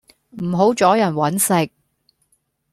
[0.41, 1.69] 唔好阻人搵食